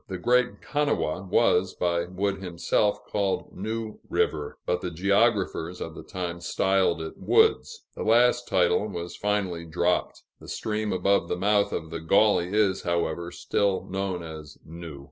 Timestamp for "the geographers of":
4.81-5.93